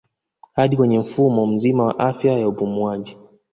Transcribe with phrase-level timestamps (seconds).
[0.53, 3.17] Hadi kwenye mfumo mzima wa afya wa upumuaji